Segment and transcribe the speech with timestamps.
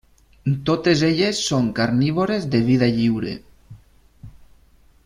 [0.69, 3.37] Totes elles són carnívores de vida lliure.